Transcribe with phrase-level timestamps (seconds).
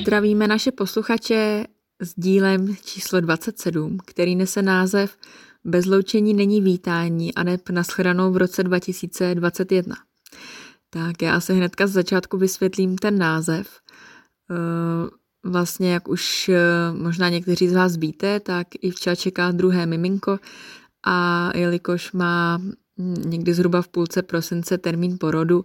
[0.00, 1.64] Zdravíme naše posluchače
[2.00, 5.16] s dílem číslo 27, který nese název
[5.64, 9.96] Bez loučení není vítání a neb naschledanou v roce 2021.
[10.90, 13.80] Tak já se hnedka z začátku vysvětlím ten název.
[14.50, 15.10] Eh,
[15.44, 16.58] vlastně, jak už eh,
[16.92, 20.38] možná někteří z vás víte, tak i včera čeká druhé miminko
[21.06, 25.64] a jelikož má hm, někdy zhruba v půlce prosince termín porodu,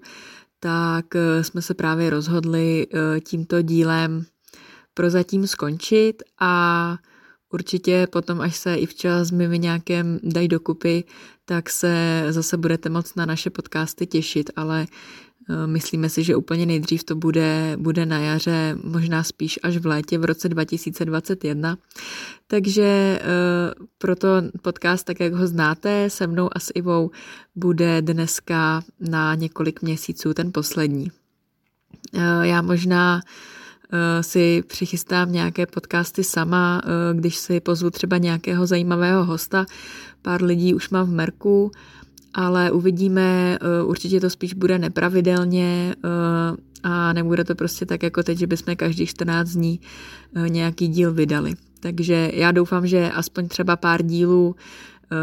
[0.60, 2.88] tak eh, jsme se právě rozhodli
[3.24, 4.26] tímto dílem
[4.96, 6.98] prozatím skončit a
[7.54, 11.04] určitě potom, až se i včas mi nějakém dají dokupy,
[11.46, 16.66] tak se zase budete moc na naše podcasty těšit, ale eh, myslíme si, že úplně
[16.66, 21.78] nejdřív to bude, bude na jaře, možná spíš až v létě v roce 2021.
[22.48, 23.26] Takže eh,
[23.98, 24.28] proto
[24.62, 27.12] podcast, tak jak ho znáte, se mnou a s Ivou
[27.56, 31.12] bude dneska na několik měsíců ten poslední.
[32.14, 33.22] Eh, já možná
[34.22, 39.66] si přichystám nějaké podcasty sama, eh, když si pozvu třeba nějakého zajímavého hosta.
[40.22, 41.72] Pár lidí už mám v Merku,
[42.34, 45.96] ale uvidíme, eh, určitě to spíš bude nepravidelně
[46.84, 49.80] a nebude to prostě tak jako teď, že bychom každých 14 dní
[50.48, 51.54] nějaký díl vydali.
[51.80, 54.56] Takže já doufám, že aspoň třeba pár dílů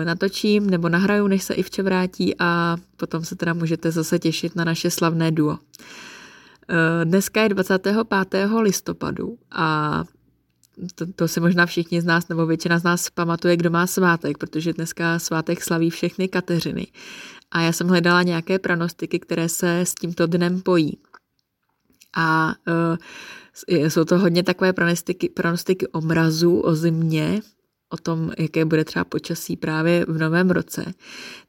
[0.04, 4.64] natočím nebo nahraju, než se Ivče vrátí a potom se teda můžete zase těšit na
[4.64, 5.58] naše slavné duo.
[6.68, 8.60] Eh, dneska je 25.
[8.60, 10.05] listopadu a
[10.94, 14.38] to, to si možná všichni z nás nebo většina z nás pamatuje, kdo má svátek,
[14.38, 16.86] protože dneska svátek slaví všechny Kateřiny.
[17.50, 20.98] A já jsem hledala nějaké pranostiky, které se s tímto dnem pojí.
[22.16, 22.54] A
[23.69, 27.41] uh, jsou to hodně takové pranostiky, pranostiky o mrazu, o zimě,
[27.92, 30.84] o tom, jaké bude třeba počasí právě v novém roce.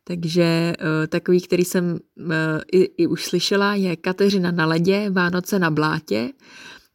[0.04, 2.34] Takže uh, takový, který jsem uh,
[2.72, 6.30] i, i už slyšela, je Kateřina na ledě, Vánoce na blátě,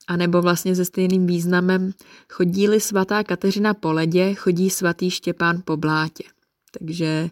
[0.08, 1.92] anebo vlastně se stejným významem
[2.32, 6.24] chodí-li svatá Kateřina po ledě, chodí svatý Štěpán po blátě.
[6.78, 7.30] Takže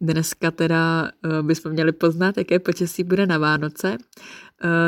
[0.00, 3.96] dneska teda uh, bychom měli poznat, jaké počasí bude na Vánoce.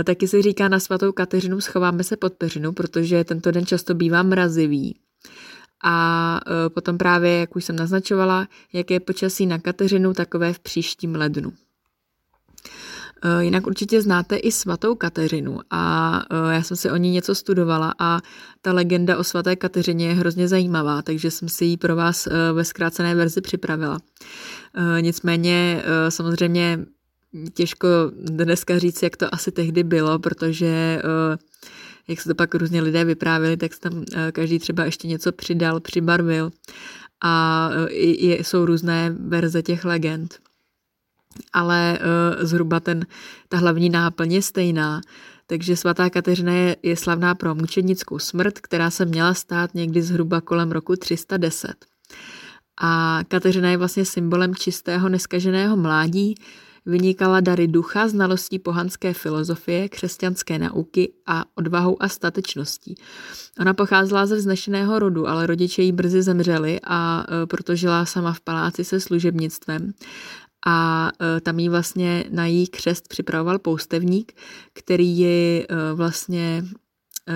[0.04, 4.22] Taky se říká na svatou Kateřinu schováme se pod peřinu, protože tento den často bývá
[4.22, 4.96] mrazivý
[5.82, 11.14] a e, potom právě, jak už jsem naznačovala, jaké počasí na Kateřinu, takové v příštím
[11.14, 11.52] lednu.
[13.22, 17.34] E, jinak určitě znáte i svatou Kateřinu a e, já jsem si o ní něco
[17.34, 18.20] studovala a
[18.62, 22.64] ta legenda o svaté Kateřině je hrozně zajímavá, takže jsem si ji pro vás ve
[22.64, 23.98] zkrácené verzi připravila.
[25.00, 26.78] Nicméně samozřejmě
[27.54, 27.88] těžko
[28.24, 31.02] dneska říct, jak to asi tehdy bylo, protože
[32.08, 35.80] jak se to pak různě lidé vyprávěli, tak tam eh, každý třeba ještě něco přidal,
[35.80, 36.50] přibarvil
[37.22, 40.38] a eh, je, jsou různé verze těch legend.
[41.52, 43.06] Ale uh, zhruba ten,
[43.48, 45.00] ta hlavní náplň je stejná.
[45.46, 50.40] Takže svatá Kateřina je, je slavná pro mučednickou smrt, která se měla stát někdy zhruba
[50.40, 51.74] kolem roku 310.
[52.80, 56.34] A Kateřina je vlastně symbolem čistého, neskaženého mládí,
[56.86, 62.94] Vynikala dary ducha, znalostí pohanské filozofie, křesťanské nauky a odvahou a statečností.
[63.60, 68.32] Ona pocházela ze vznešeného rodu, ale rodiče jí brzy zemřeli a e, proto žila sama
[68.32, 69.92] v paláci se služebnictvem
[70.66, 74.32] a e, tam jí vlastně na její křest připravoval poustevník,
[74.72, 76.64] který ji e, vlastně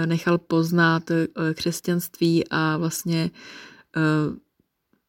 [0.07, 1.03] nechal poznat
[1.55, 3.31] křesťanství a vlastně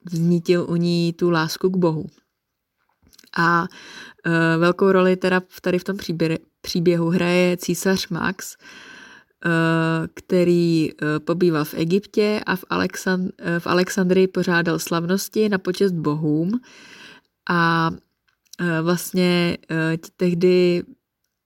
[0.05, 2.05] vznítil u ní tu lásku k Bohu.
[3.37, 8.55] A uh, velkou roli teda tady v tom příběhu, příběhu hraje císař Max,
[9.45, 9.51] uh,
[10.13, 15.91] který uh, pobýval v Egyptě a v, Alexand- uh, v Alexandrii pořádal slavnosti na počest
[15.91, 16.61] bohům.
[17.49, 19.77] A uh, vlastně uh,
[20.17, 20.83] tehdy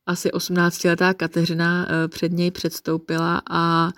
[0.06, 3.90] asi 18-letá Kateřina uh, před něj předstoupila a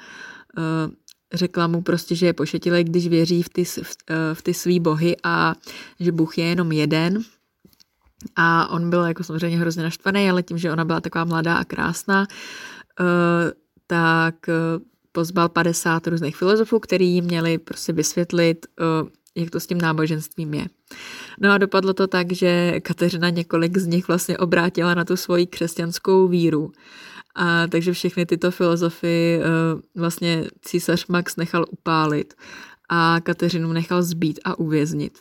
[0.57, 0.93] uh,
[1.33, 3.95] řekla mu prostě, že je pošetilé, když věří v ty, v,
[4.33, 5.55] v ty svý bohy a
[5.99, 7.23] že Bůh je jenom jeden
[8.35, 11.63] a on byl jako samozřejmě hrozně naštvaný, ale tím, že ona byla taková mladá a
[11.63, 12.27] krásná,
[12.99, 13.03] eh,
[13.87, 14.53] tak eh,
[15.11, 20.53] pozbal 50 různých filozofů, který jim měli prostě vysvětlit, eh, jak to s tím náboženstvím
[20.53, 20.65] je.
[21.39, 25.47] No a dopadlo to tak, že Kateřina několik z nich vlastně obrátila na tu svoji
[25.47, 26.71] křesťanskou víru.
[27.35, 29.39] A takže všechny tyto filozofy
[29.95, 32.33] vlastně císař Max nechal upálit
[32.89, 35.19] a Kateřinu nechal zbít a uvěznit.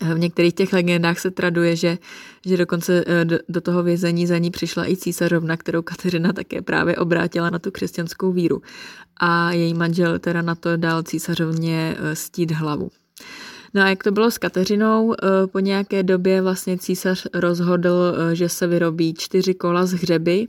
[0.00, 1.98] V některých těch legendách se traduje, že,
[2.46, 6.62] že dokonce eh, do, do toho vězení za ní přišla i císařovna, kterou Kateřina také
[6.62, 8.62] právě obrátila na tu křesťanskou víru.
[9.20, 12.90] A její manžel teda na to dal císařovně eh, stít hlavu.
[13.74, 18.48] No a jak to bylo s Kateřinou, eh, po nějaké době vlastně císař rozhodl, že
[18.48, 20.46] se vyrobí čtyři kola z hřeby,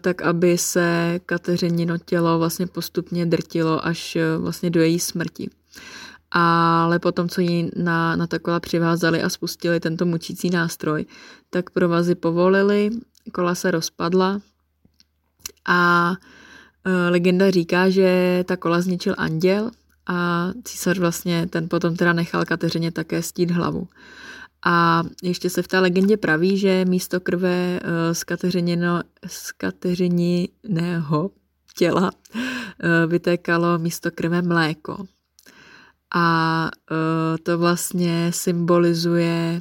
[0.00, 5.50] tak aby se Kateřinino tělo vlastně postupně drtilo až vlastně do její smrti.
[6.30, 11.06] Ale potom, co ji na, na ta kola přivázali a spustili tento mučící nástroj,
[11.50, 12.90] tak provazy povolili,
[13.32, 14.40] kola se rozpadla
[15.68, 16.12] a
[16.84, 19.70] e, legenda říká, že ta kola zničil anděl
[20.06, 23.88] a císař vlastně ten potom teda nechal Kateřině také stít hlavu.
[24.66, 31.30] A ještě se v té legendě praví, že místo krve e, z, Kateřinino, z Kateřininého
[31.76, 35.06] těla e, vytékalo místo krve mléko.
[36.14, 36.70] A
[37.42, 39.60] to vlastně symbolizuje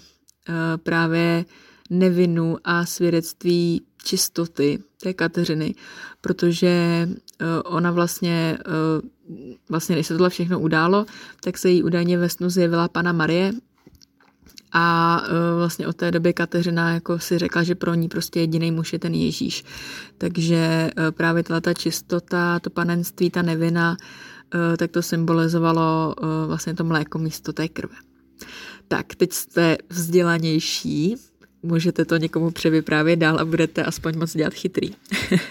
[0.83, 1.45] právě
[1.89, 5.75] nevinu a svědectví čistoty té Kateřiny,
[6.21, 7.09] protože
[7.65, 8.57] ona vlastně
[9.69, 11.05] vlastně než se tohle všechno událo,
[11.43, 13.51] tak se jí údajně ve snu zjevila pana Marie
[14.71, 15.21] a
[15.57, 18.99] vlastně od té doby Kateřina jako si řekla, že pro ní prostě jediný muž je
[18.99, 19.63] ten Ježíš.
[20.17, 23.97] Takže právě ta čistota, to panenství, ta nevina,
[24.77, 26.15] tak to symbolizovalo
[26.47, 27.95] vlastně to mléko místo té krve.
[28.87, 31.15] Tak, teď jste vzdělanější,
[31.63, 34.89] můžete to někomu převyprávět dál a budete aspoň moc dělat chytrý.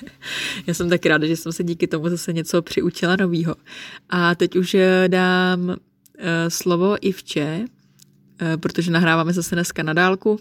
[0.67, 3.55] Já jsem tak ráda, že jsem se díky tomu zase něco přiučila novýho.
[4.09, 5.77] A teď už eh, dám
[6.49, 7.65] slovo Ivče,
[8.61, 10.41] protože nahráváme zase dneska na dálku.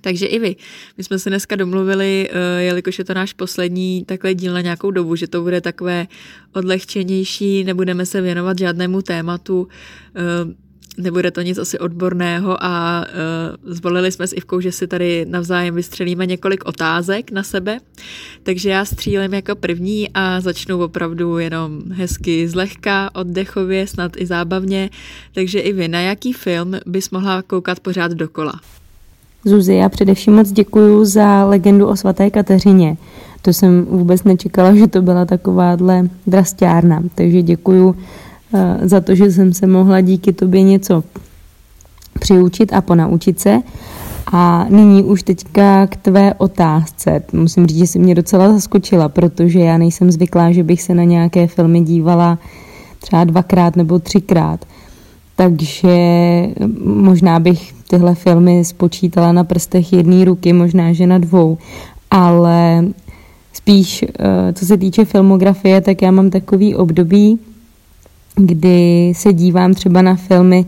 [0.00, 0.56] Takže i vy.
[0.98, 5.16] My jsme se dneska domluvili, jelikož je to náš poslední takhle díl na nějakou dobu,
[5.16, 6.06] že to bude takové
[6.52, 9.68] odlehčenější, nebudeme se věnovat žádnému tématu
[11.00, 13.04] nebude to nic asi odborného a
[13.64, 17.78] uh, zvolili jsme s Ivkou, že si tady navzájem vystřelíme několik otázek na sebe,
[18.42, 24.90] takže já střílím jako první a začnu opravdu jenom hezky zlehka, oddechově, snad i zábavně,
[25.32, 28.52] takže i vy, na jaký film bys mohla koukat pořád dokola?
[29.44, 32.96] Zuzi, já především moc děkuji za legendu o svaté Kateřině.
[33.42, 37.94] To jsem vůbec nečekala, že to byla takováhle drastárna, takže děkuji
[38.54, 41.04] Eh, za to, že jsem se mohla díky tobě něco
[42.20, 43.58] přiučit a ponaučit se.
[44.32, 47.22] A nyní už teďka k tvé otázce.
[47.32, 51.04] Musím říct, že jsi mě docela zaskočila, protože já nejsem zvyklá, že bych se na
[51.04, 52.38] nějaké filmy dívala
[52.98, 54.64] třeba dvakrát nebo třikrát.
[55.36, 55.96] Takže
[56.84, 61.58] možná bych tyhle filmy spočítala na prstech jedné ruky, možná, že na dvou.
[62.10, 62.84] Ale
[63.52, 67.38] spíš, eh, co se týče filmografie, tak já mám takový období,
[68.36, 70.66] kdy se dívám třeba na filmy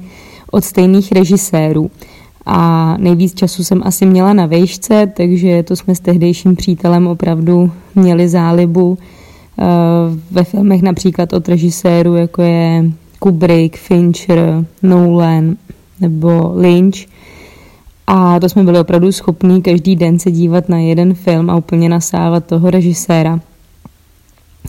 [0.51, 1.91] od stejných režisérů.
[2.47, 7.71] A nejvíc času jsem asi měla na vejšce, takže to jsme s tehdejším přítelem opravdu
[7.95, 9.65] měli zálibu eh,
[10.31, 12.85] ve filmech například od režisérů, jako je
[13.19, 15.57] Kubrick, Fincher, Nolan
[16.03, 16.97] nebo Lynch.
[18.07, 21.89] A to jsme byli opravdu schopní každý den se dívat na jeden film a úplně
[21.89, 23.41] nasávat toho režiséra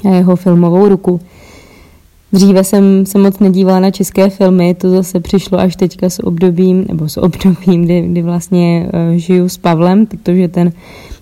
[0.10, 1.20] a jeho filmovou ruku.
[2.34, 6.86] Dříve jsem se moc nedívala na české filmy, to zase přišlo až teďka s obdobím,
[6.88, 10.72] nebo s obdobím, kdy, kdy vlastně uh, žiju s Pavlem, protože ten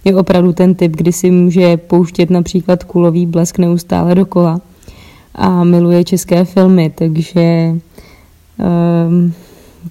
[0.06, 4.62] je opravdu ten typ, kdy si může pouštět například kulový blesk neustále dokola
[5.36, 7.76] a miluje české filmy, takže
[9.08, 9.34] um,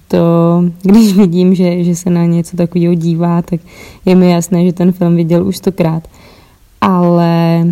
[0.07, 0.17] to,
[0.83, 3.59] když vidím, že, že se na něco takového dívá, tak
[4.05, 6.07] je mi jasné, že ten film viděl už stokrát.
[6.81, 7.65] Ale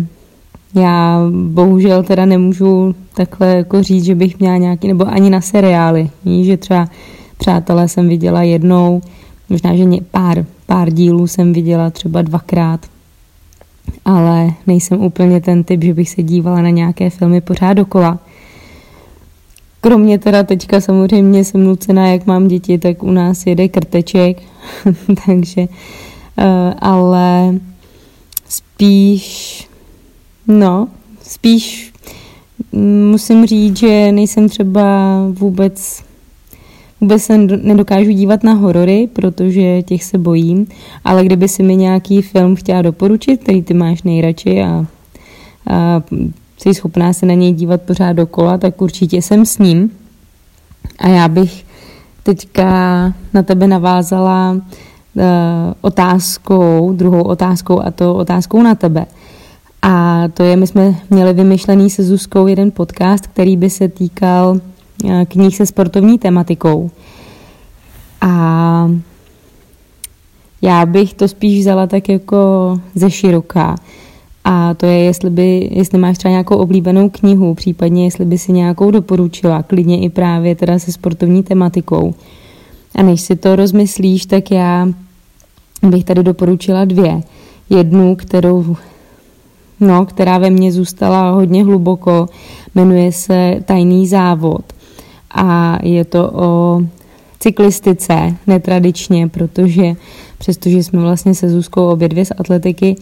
[0.74, 6.10] já bohužel teda nemůžu takhle jako říct, že bych měla nějaký, nebo ani na seriály,
[6.24, 6.88] Ví, že třeba
[7.40, 9.00] Přátelé jsem viděla jednou,
[9.48, 12.86] možná, že pár, pár dílů jsem viděla třeba dvakrát,
[14.04, 18.18] ale nejsem úplně ten typ, že bych se dívala na nějaké filmy pořád dokola.
[19.80, 24.42] Kromě teda teďka samozřejmě jsem nucená, jak mám děti, tak u nás jede krteček,
[25.26, 27.54] takže, uh, ale
[28.48, 29.70] spíš
[30.50, 30.88] No,
[31.22, 31.92] spíš
[33.10, 36.02] musím říct, že nejsem třeba vůbec
[37.00, 40.66] Vůbec se nedokážu dívat na horory, protože těch se bojím,
[41.04, 44.86] ale kdyby si mi nějaký film chtěla doporučit, který ty máš nejradši a,
[45.66, 46.02] a
[46.60, 49.90] jsi schopná se na něj dívat pořád dokola, tak určitě jsem s ním.
[50.98, 51.64] A já bych
[52.22, 52.64] teďka
[53.34, 55.22] na tebe navázala uh,
[55.80, 59.06] otázkou, druhou otázkou a to otázkou na tebe.
[59.82, 64.60] A to je, my jsme měli vymyšlený se Zuzkou jeden podcast, který by se týkal
[65.10, 66.90] eh, knih se sportovní tematikou.
[68.20, 68.90] A
[70.62, 72.36] já bych to spíš vzala tak jako
[72.94, 73.76] ze široká.
[74.52, 78.52] A to je, jestli, by, jestli máš třeba nějakou oblíbenou knihu, případně jestli by si
[78.52, 82.14] nějakou doporučila, klidně i právě teda se sportovní tematikou.
[82.94, 84.88] A než si to rozmyslíš, tak já
[85.82, 87.22] bych tady doporučila dvě.
[87.70, 88.76] jednu, kterou,
[89.80, 92.28] no, která ve mně zůstala hodně hluboko.
[92.74, 94.72] Jmenuje se Tajný závod
[95.34, 96.80] a je to o
[97.40, 99.94] cyklistice, netradičně, protože
[100.38, 102.96] přestože jsme vlastně se Zuzkou obě dvě z atletiky,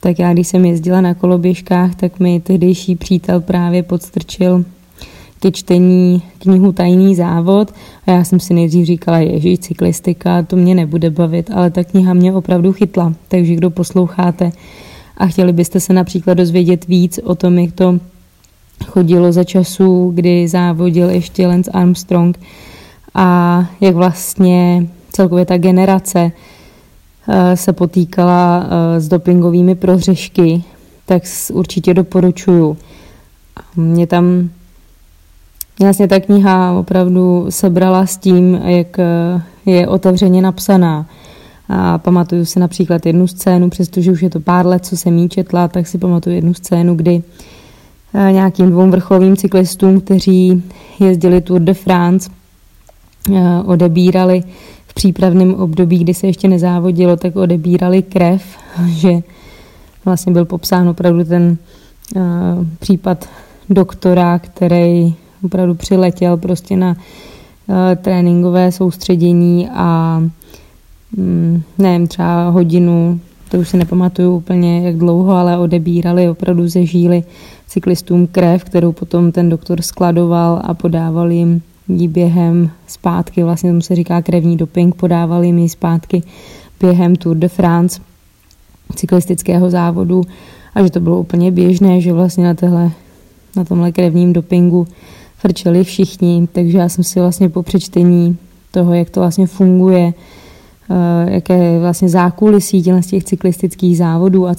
[0.00, 4.64] tak já když jsem jezdila na koloběžkách, tak mi tehdejší přítel právě podstrčil
[5.40, 7.74] ke čtení knihu Tajný závod.
[8.06, 12.14] A já jsem si nejdřív říkala, ježí, cyklistika, to mě nebude bavit, ale ta kniha
[12.14, 14.52] mě opravdu chytla, takže kdo posloucháte
[15.16, 17.98] a chtěli byste se například dozvědět víc o tom, jak to
[18.86, 22.38] chodilo za času, kdy závodil ještě Lance Armstrong
[23.14, 26.32] a jak vlastně celkově ta generace
[27.54, 30.64] se potýkala eh, s dopingovými prohřešky,
[31.06, 32.76] tak určitě doporučuju.
[33.76, 34.50] Mě tam
[35.80, 41.06] Vlastně ta kniha opravdu sebrala s tím, jak eh, je otevřeně napsaná.
[41.68, 45.28] A pamatuju si například jednu scénu, přestože už je to pár let, co jsem jí
[45.28, 47.22] četla, tak si pamatuju jednu scénu, kdy
[48.14, 50.62] eh, nějakým dvou vrcholovým cyklistům, kteří
[51.00, 52.30] jezdili Tour de France,
[53.36, 54.42] eh, odebírali
[54.98, 58.42] přípravném období, kdy se ještě nezávodilo, tak odebírali krev,
[58.86, 59.12] že
[60.04, 61.56] vlastně byl popsán opravdu ten
[62.78, 63.28] případ
[63.70, 66.96] doktora, který opravdu přiletěl prostě na
[67.66, 70.18] uh, tréninkové soustředění a
[71.16, 76.86] um, nevím, třeba hodinu, to už si nepamatuju úplně jak dlouho, ale odebírali opravdu ze
[76.86, 77.24] žíly
[77.66, 83.80] cyklistům krev, kterou potom ten doktor skladoval a podával jim ji během zpátky, vlastně tomu
[83.80, 86.22] se říká krevní doping, podával jim ji zpátky
[86.80, 88.00] během Tour de France
[88.94, 90.22] cyklistického závodu
[90.74, 92.90] a že to bylo úplně běžné, že vlastně na, téhle,
[93.56, 94.86] na tomhle krevním dopingu
[95.38, 98.36] frčeli všichni, takže já jsem si vlastně po přečtení
[98.70, 100.14] toho, jak to vlastně funguje,
[100.90, 104.54] eh, jaké vlastně zákulisí těch cyklistických závodů a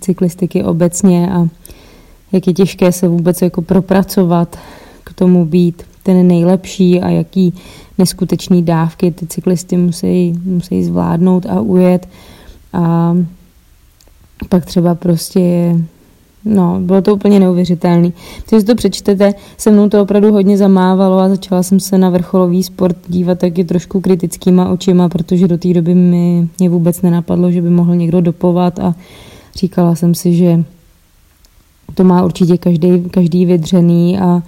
[0.00, 1.48] cyklistiky obecně a
[2.32, 4.58] jak je těžké se vůbec jako propracovat
[5.04, 7.54] k tomu být ten nejlepší a jaký
[7.98, 12.08] neskutečný dávky ty cyklisty musí, musí zvládnout a ujet.
[12.72, 13.16] A
[14.48, 15.74] pak třeba prostě
[16.44, 18.12] No, bylo to úplně neuvěřitelné.
[18.48, 22.10] Když si to přečtete, se mnou to opravdu hodně zamávalo a začala jsem se na
[22.10, 27.50] vrcholový sport dívat taky trošku kritickýma očima, protože do té doby mi mě vůbec nenapadlo,
[27.50, 28.94] že by mohl někdo dopovat a
[29.56, 30.64] říkala jsem si, že
[31.94, 34.42] to má určitě každý, každý vydřený a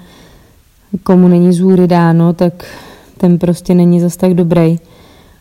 [1.03, 2.65] komu není zůry dáno, tak
[3.19, 4.79] ten prostě není zas tak dobrý.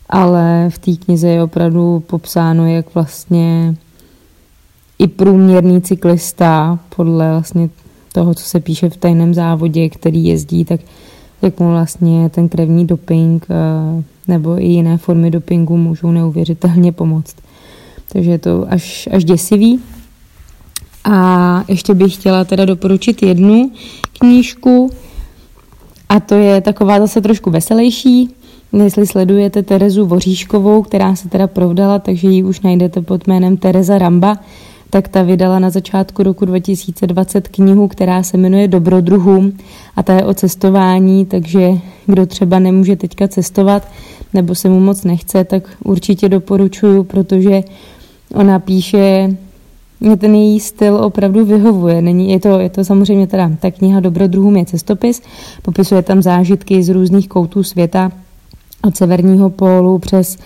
[0.10, 3.76] Ale v té knize je opravdu popsáno, jak vlastně
[5.00, 7.70] i průměrný cyklista podle vlastně
[8.12, 10.80] toho, co se píše v tajném závodě, který jezdí, tak
[11.42, 17.36] jak mu vlastně ten krevní doping eh, nebo i jiné formy dopingu můžou neuvěřitelně pomoct.
[18.12, 19.80] Takže je to až, až děsivý.
[21.04, 23.72] A ještě bych chtěla teda doporučit jednu
[24.20, 24.92] knížku,
[26.16, 28.30] a to je taková zase trošku veselější.
[28.84, 33.98] Jestli sledujete Terezu Voříškovou, která se teda provdala, takže ji už najdete pod jménem Tereza
[33.98, 34.38] Ramba,
[34.90, 39.58] tak ta vydala na začátku roku 2020 knihu, která se jmenuje Dobrodruhům
[39.96, 41.72] a ta je o cestování, takže
[42.06, 43.88] kdo třeba nemůže teďka cestovat
[44.34, 47.64] nebo se mu moc nechce, tak určitě doporučuju, protože
[48.34, 49.38] ona píše,
[50.06, 52.02] mě ten její styl opravdu vyhovuje.
[52.02, 55.22] Není, je, to, je to samozřejmě teda, ta kniha Dobrodruhům je cestopis,
[55.62, 58.12] popisuje tam zážitky z různých koutů světa,
[58.84, 60.38] od severního pólu přes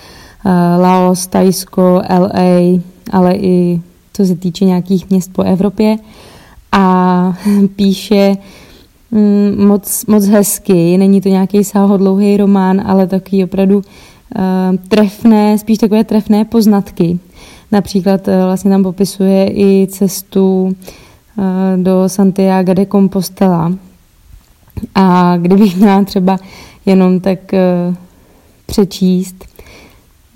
[0.45, 0.51] uh,
[0.81, 2.79] Laos, Tajsko, LA,
[3.11, 3.81] ale i
[4.13, 5.97] co se týče nějakých měst po Evropě
[6.71, 7.37] a
[7.75, 8.37] píše
[9.11, 10.97] mm, moc, moc hezky.
[10.97, 13.83] Není to nějaký sáhodlouhý román, ale takový opravdu uh,
[14.87, 17.19] trefné, spíš takové trefné poznatky.
[17.71, 20.73] Například uh, vlastně tam popisuje i cestu uh,
[21.83, 23.73] do Santiago de Compostela.
[24.95, 26.37] A kdybych měla třeba
[26.85, 27.95] jenom tak uh,
[28.65, 29.45] přečíst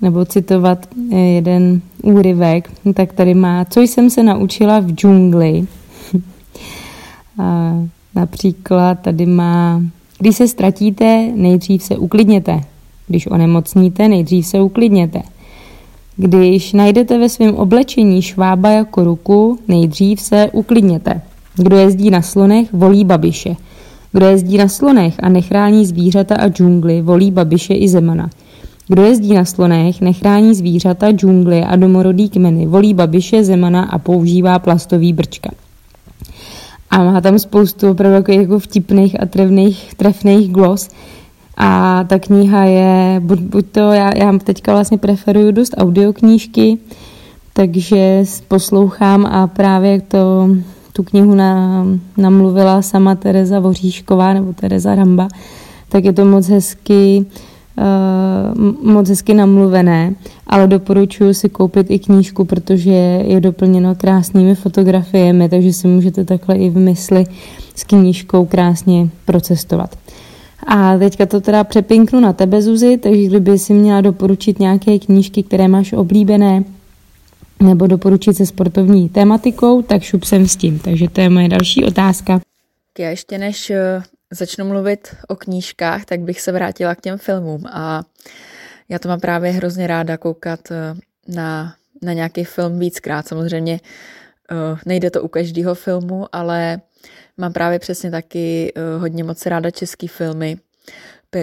[0.02, 5.66] nebo citovat eh, jeden úryvek, tak tady má, co jsem se naučila v džungli.
[8.14, 9.82] Například tady má,
[10.18, 12.60] když se ztratíte, nejdřív se uklidněte.
[13.06, 15.22] Když onemocníte, nejdřív se uklidněte.
[16.16, 21.20] Když najdete ve svém oblečení švába jako ruku, nejdřív se uklidněte.
[21.56, 23.56] Kdo jezdí na slonech, volí babiše.
[24.12, 28.30] Kdo jezdí na slonech a nechrání zvířata a džungly, volí babiše i zemana.
[28.88, 34.58] Kdo jezdí na slonech, nechrání zvířata, džungly a domorodý kmeny, volí babiše, zemana a používá
[34.58, 35.50] plastový brčka.
[36.90, 40.88] A má tam spoustu opravdu jako vtipných a trefných, trefných glos.
[41.56, 46.78] A ta kniha je, buď, buď to, já, já teďka vlastně preferuju dost audioknížky,
[47.52, 50.48] takže poslouchám a právě to,
[50.92, 51.84] tu knihu na,
[52.16, 55.28] namluvila sama Tereza Voříšková nebo Tereza Ramba,
[55.88, 57.26] tak je to moc hezky
[57.78, 60.14] uh, moc hezky namluvené,
[60.46, 62.90] ale doporučuji si koupit i knížku, protože
[63.26, 67.24] je doplněno krásnými fotografiemi, takže si můžete takhle i v mysli
[67.74, 69.96] s knížkou krásně procestovat.
[70.66, 75.42] A teďka to teda přepinknu na tebe, Zuzi, takže kdyby si měla doporučit nějaké knížky,
[75.42, 76.64] které máš oblíbené,
[77.62, 80.78] nebo doporučit se sportovní tématikou, tak šup sem s tím.
[80.78, 82.40] Takže to je moje další otázka.
[82.98, 87.66] Já ještě než eh, začnu mluvit o knížkách, tak bych se vrátila k těm filmům
[87.72, 88.02] a
[88.88, 90.94] já to mám právě hrozně ráda koukat eh,
[91.28, 93.28] na, na nějaký film víckrát.
[93.28, 93.80] Samozřejmě
[94.50, 96.80] eh, nejde to u každého filmu, ale
[97.36, 100.58] mám právě přesně taky hodně moc ráda český filmy,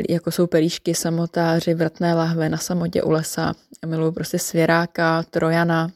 [0.09, 3.53] jako jsou Pelíšky, Samotáři, Vratné lahve, Na samotě u lesa.
[3.85, 5.91] Miluju prostě Svěráka, Trojana,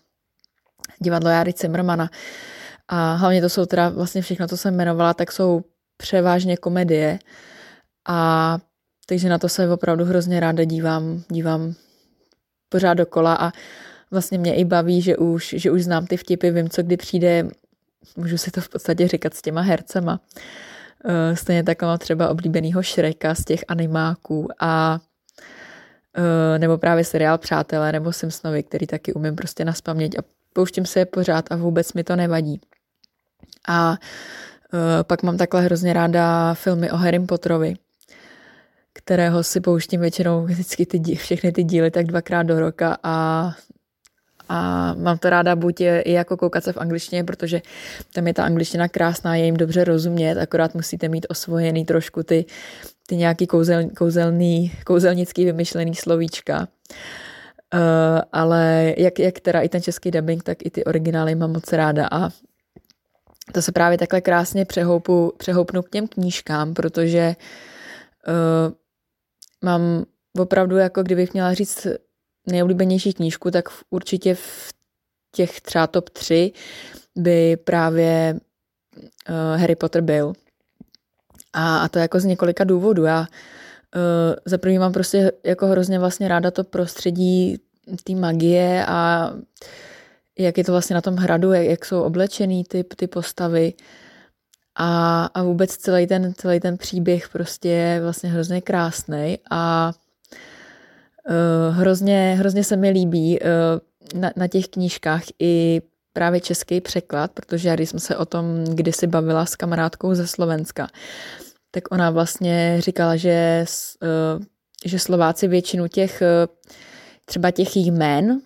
[1.00, 2.10] divadlo Járy Cimrmana.
[2.88, 5.64] A hlavně to jsou teda vlastně všechno, co jsem jmenovala, tak jsou
[5.98, 7.20] převážně komedie.
[8.08, 8.60] A
[9.06, 11.74] takže na to se opravdu hrozně ráda dívám, dívám
[12.70, 13.52] pořád dokola a
[14.12, 17.48] vlastně mě i baví, že už, že už znám ty vtipy, vím, co kdy přijde,
[18.18, 20.20] můžu si to v podstatě říkat s těma hercema.
[21.06, 25.00] Eh, stejně tak mám třeba oblíbenýho Šreka z těch animáků a
[26.18, 30.24] eh, nebo právě seriál Přátelé nebo Simpsonovi, který taky umím prostě naspamět a
[30.56, 32.62] pouštím se je pořád a vůbec mi to nevadí.
[33.68, 37.74] A uh, pak mám takhle hrozně ráda filmy o Harry Potterovi,
[38.94, 43.52] kterého si pouštím většinou vždycky ty, všechny ty díly tak dvakrát do roka a
[44.50, 47.62] a mám to ráda buď i jako koukat se v angličtině, protože
[48.14, 52.46] tam je ta angličtina krásná, je jim dobře rozumět, akorát musíte mít osvojený trošku ty,
[53.08, 56.68] ty nějaký kouzel, kouzelný, kouzelnický vymyšlený slovíčka.
[57.74, 57.80] Uh,
[58.32, 62.08] ale jak, jak teda i ten český dubbing, tak i ty originály mám moc ráda
[62.12, 62.30] a
[63.52, 67.36] to se právě takhle krásně přehoupu, přehoupnu k těm knížkám, protože
[68.28, 68.74] uh,
[69.62, 70.06] mám
[70.40, 71.88] opravdu, jako kdybych měla říct
[72.48, 74.74] nejoblíbenější knížku, tak určitě v
[75.32, 76.52] těch třeba top 3
[77.16, 78.40] by právě
[79.30, 80.34] uh, Harry Potter byl.
[81.54, 83.04] A, a to jako z několika důvodů.
[83.04, 83.26] Já uh,
[84.46, 87.60] za první mám prostě jako hrozně vlastně ráda to prostředí
[88.04, 89.32] té magie a
[90.40, 93.74] jak je to vlastně na tom hradu, jak, jak jsou oblečený ty, ty postavy
[94.76, 99.94] a, a vůbec celý ten, celý ten příběh prostě je vlastně hrozně krásný a
[101.30, 105.82] uh, hrozně, hrozně se mi líbí uh, na, na těch knížkách i
[106.14, 110.28] právě český překlad, protože já když jsem se o tom kdysi bavila s kamarádkou ze
[110.28, 110.88] Slovenska,
[111.72, 113.66] tak ona vlastně říkala, že,
[114.38, 114.44] uh,
[114.86, 116.24] že Slováci většinu těch
[117.26, 118.40] třeba těch jmén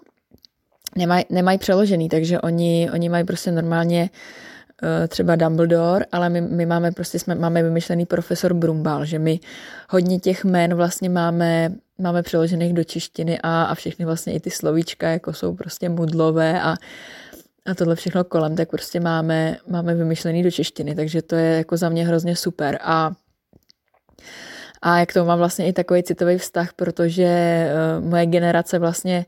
[0.95, 4.09] nemají nemaj přeložený, takže oni, oni mají prostě normálně
[5.07, 9.39] třeba Dumbledore, ale my, my máme prostě jsme, máme vymyšlený profesor Brumbal, že my
[9.89, 14.51] hodně těch jmén vlastně máme, máme přeložených do češtiny a, a všechny vlastně i ty
[14.51, 16.75] slovíčka, jako jsou prostě mudlové a,
[17.65, 21.77] a tohle všechno kolem, tak prostě máme, máme vymyšlený do češtiny, takže to je jako
[21.77, 23.11] za mě hrozně super a
[24.81, 27.65] a jak to mám vlastně i takový citový vztah, protože
[27.99, 29.25] uh, moje generace vlastně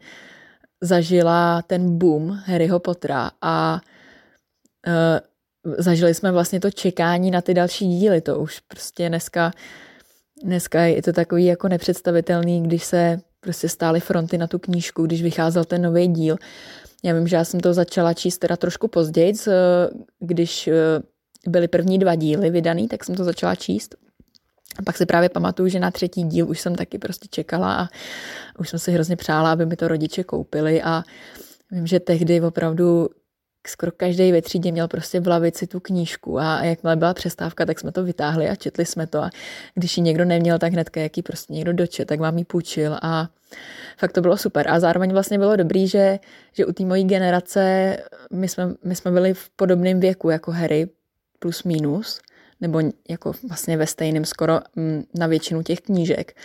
[0.82, 3.82] zažila ten boom Harryho Pottera a
[4.88, 8.22] uh, zažili jsme vlastně to čekání na ty další díly.
[8.22, 9.52] To už prostě dneska,
[10.44, 15.24] dneska je to takový jako nepředstavitelný, když se prostě stály fronty na tu knížku, když
[15.24, 16.36] vycházel ten nový díl.
[17.04, 19.34] Já vím, že já jsem to začala číst teda trošku později,
[20.20, 20.70] když
[21.48, 23.96] byly první dva díly vydaný, tak jsem to začala číst
[24.80, 27.88] a pak si právě pamatuju, že na třetí díl už jsem taky prostě čekala a
[28.60, 31.04] už jsem si hrozně přála, aby mi to rodiče koupili a
[31.72, 33.10] vím, že tehdy opravdu
[33.68, 37.80] skoro každý ve třídě měl prostě v lavici tu knížku a jakmile byla přestávka, tak
[37.80, 39.30] jsme to vytáhli a četli jsme to a
[39.76, 43.30] když ji někdo neměl, tak hnedka jaký prostě někdo dočet, tak vám ji půjčil a
[43.98, 46.20] fakt to bylo super a zároveň vlastně bylo dobrý, že,
[46.54, 47.98] že u té mojí generace
[48.34, 50.88] my jsme, my jsme byli v podobném věku jako Harry
[51.40, 52.22] plus minus
[52.62, 56.38] nebo jako vlastně ve stejném skoro mm, na většinu těch knížek.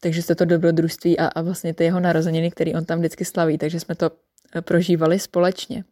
[0.00, 3.58] Takže se to dobrodružství a, a vlastně ty jeho narozeniny, který on tam vždycky slaví,
[3.58, 4.10] takže jsme to
[4.54, 5.84] eh, prožívali společně.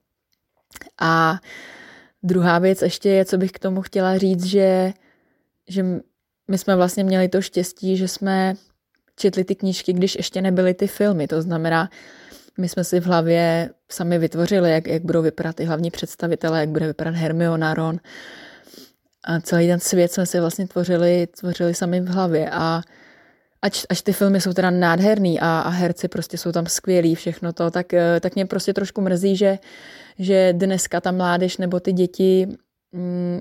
[1.01, 1.41] A
[2.23, 4.93] druhá věc ještě je, co bych k tomu chtěla říct, že,
[5.69, 5.85] že
[6.49, 8.55] my jsme vlastně měli to štěstí, že jsme
[9.17, 11.29] četli ty knížky, když ještě nebyly ty filmy.
[11.29, 11.91] To znamená,
[12.59, 16.69] my jsme si v hlavě sami vytvořili, jak, jak budou vypadat ty hlavní představitelé, jak
[16.69, 18.01] bude vypadat Hermiona, Ron,
[19.25, 22.83] a celý ten svět jsme si vlastně tvořili, tvořili sami v hlavě a
[23.63, 27.53] ač, ač ty filmy jsou teda nádherný a, a herci prostě jsou tam skvělí, všechno
[27.53, 29.59] to, tak, eh, tak mě prostě trošku mrzí, že,
[30.19, 32.47] že dneska ta mládež nebo ty děti
[32.93, 33.41] mm,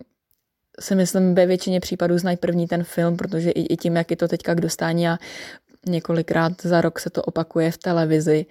[0.79, 4.17] si myslím ve většině případů znají první ten film, protože i, i tím, jak je
[4.17, 5.17] to teďka k dostání a
[5.85, 8.45] několikrát za rok se to opakuje v televizi,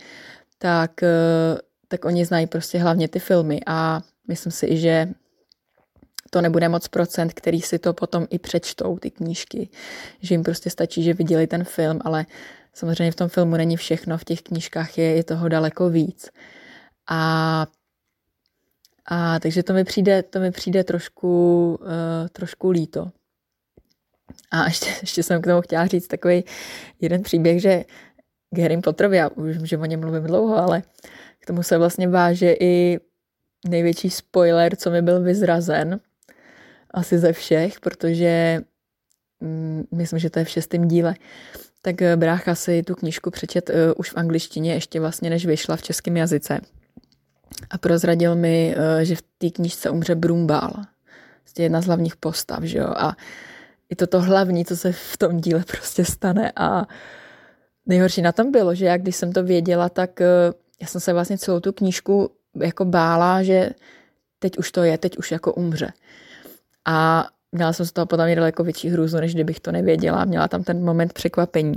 [0.58, 5.08] tak, eh, tak oni znají prostě hlavně ty filmy a myslím si i, že
[6.30, 9.68] to nebude moc procent, který si to potom i přečtou, ty knížky.
[10.20, 12.26] Že jim prostě stačí, že viděli ten film, ale
[12.74, 16.30] samozřejmě v tom filmu není všechno, v těch knížkách je, je toho daleko víc.
[17.08, 17.66] A,
[19.06, 23.10] a takže to mi přijde, to mi přijde trošku, uh, trošku líto.
[24.50, 26.44] A ještě, ještě jsem k tomu chtěla říct takový
[27.00, 27.84] jeden příběh, že
[28.50, 30.82] k Harry Potterovi, já už že o něm mluvím dlouho, ale
[31.38, 33.00] k tomu se vlastně váže i
[33.68, 36.00] největší spoiler, co mi byl vyzrazen,
[36.90, 38.60] asi ze všech, protože
[39.40, 41.14] mm, myslím, že to je v šestém díle,
[41.82, 45.76] tak eh, brácha si tu knížku přečet uh, už v angličtině, ještě vlastně než vyšla
[45.76, 46.60] v českém jazyce.
[47.70, 50.72] A prozradil mi, uh, že v té knížce umře Brumbál.
[51.44, 52.94] Vlastně jedna z hlavních postav, že jo.
[52.96, 53.16] A
[53.90, 56.52] i toto hlavní, co se v tom díle prostě stane.
[56.56, 56.86] A
[57.86, 60.20] nejhorší na tom bylo, že já když jsem to věděla, tak
[60.80, 63.70] já jsem se vlastně celou tu knížku jako bála, že
[64.38, 65.92] teď už to je, teď už jako umře.
[66.86, 70.24] A měla jsem z toho podle mě daleko větší hrůzu, než kdybych to nevěděla.
[70.24, 71.74] Měla tam ten moment překvapení.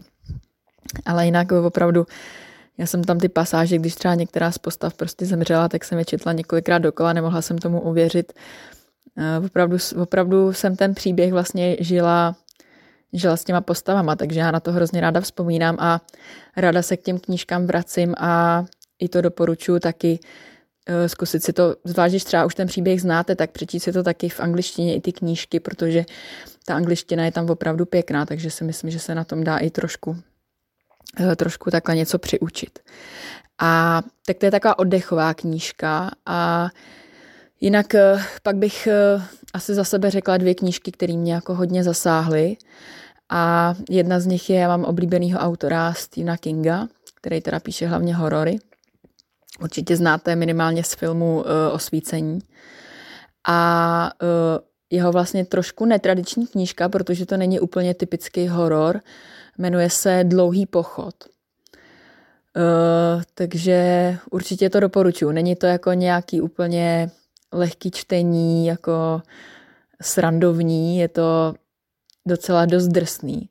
[1.05, 2.05] Ale jinak opravdu,
[2.77, 6.05] já jsem tam ty pasáže, když třeba některá z postav prostě zemřela, tak jsem je
[6.05, 8.33] četla několikrát dokola, nemohla jsem tomu uvěřit.
[9.17, 12.35] Eh, opravdu, opravdu jsem ten příběh vlastně žila,
[13.13, 16.01] žila s těma postavama, takže já na to hrozně ráda vzpomínám a
[16.57, 18.65] ráda se k těm knížkám vracím a
[18.99, 20.19] i to doporučuji taky
[21.07, 24.29] zkusit si to, zvlášť když třeba už ten příběh znáte, tak přečíst si to taky
[24.29, 26.05] v angličtině i ty knížky, protože
[26.65, 29.69] ta angličtina je tam opravdu pěkná, takže si myslím, že se na tom dá i
[29.69, 30.17] trošku,
[31.19, 32.79] eh, trošku takhle něco přiučit.
[33.61, 36.69] A tak to je taková oddechová knížka a
[37.61, 38.87] jinak eh, pak bych
[39.53, 42.57] asi za sebe řekla dvě knížky, které mě jako hodně zasáhly
[43.29, 48.15] a jedna z nich je, já mám oblíbenýho autora Stephena Kinga, který teda píše hlavně
[48.15, 48.57] horory,
[49.61, 52.39] Určitě znáte minimálně z filmu uh, Osvícení.
[53.47, 54.27] A uh,
[54.89, 59.01] jeho vlastně trošku netradiční knížka, protože to není úplně typický horor,
[59.57, 61.15] jmenuje se Dlouhý pochod.
[62.55, 65.31] Uh, takže určitě to doporučuji.
[65.31, 67.11] Není to jako nějaký úplně
[67.51, 69.21] lehký čtení, jako
[70.01, 71.53] srandovní, je to
[72.25, 73.49] docela dost drsný.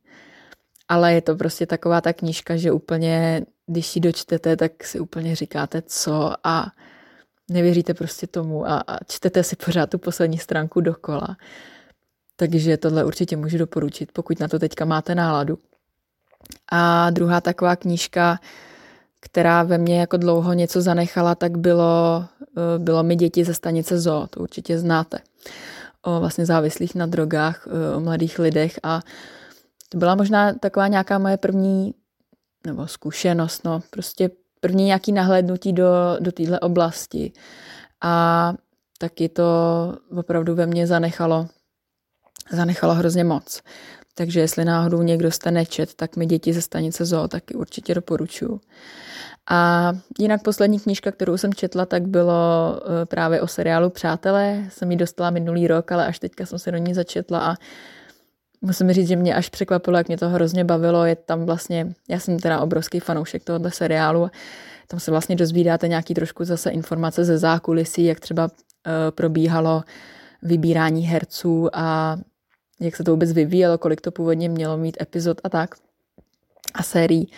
[0.89, 5.37] Ale je to prostě taková ta knížka, že úplně když ji dočtete, tak si úplně
[5.37, 6.67] říkáte co a
[7.51, 11.37] nevěříte prostě tomu a, a čtete si pořád tu poslední stránku dokola.
[12.37, 15.59] Takže tohle určitě můžu doporučit, pokud na to teďka máte náladu.
[16.73, 18.41] A druhá taková knížka,
[19.21, 22.25] která ve mně jako dlouho něco zanechala, tak bylo,
[22.57, 25.19] eh, bylo mi děti ze stanice ZO, to určitě znáte.
[26.03, 29.01] O vlastně závislých na drogách, eh, o mladých lidech a
[29.89, 31.95] to byla možná taková nějaká moje první
[32.67, 37.33] nebo zkušenost, no, prostě první nějaký nahlédnutí do, do téhle oblasti.
[38.03, 38.55] A
[38.99, 39.45] taky to
[40.17, 41.47] opravdu ve mně zanechalo,
[42.53, 43.63] zanechalo hrozně moc.
[44.15, 48.61] Takže jestli náhodou někdo jste nečet, tak mi děti ze stanice zoo taky určitě doporučuju.
[49.51, 52.33] A jinak poslední knížka, kterou jsem četla, tak bylo
[52.77, 54.65] eh, právě o seriálu Přátelé.
[54.69, 57.55] Jsem ji dostala minulý rok, ale až teďka jsem se do ní začetla a
[58.63, 61.05] musím říct, že mě až překvapilo, jak mě to hrozně bavilo.
[61.05, 64.31] Je tam vlastně, já jsem teda obrovský fanoušek tohoto seriálu,
[64.89, 68.51] tam se vlastně dozvídáte nějaký trošku zase informace ze zákulisí, jak třeba uh,
[69.11, 69.83] probíhalo
[70.43, 72.17] vybírání herců a
[72.81, 75.75] jak se to vůbec vyvíjelo, kolik to původně mělo mít epizod a tak
[76.75, 77.31] a sérií.